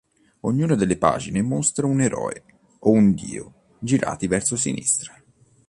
Ognuna 0.41 0.73
delle 0.73 0.97
pagine 0.97 1.43
mostra 1.43 1.85
un 1.85 2.01
eroe 2.01 2.43
o 2.79 2.89
un 2.89 3.13
dio, 3.13 3.53
girati 3.81 4.25
verso 4.25 4.55
sinistra. 4.55 5.13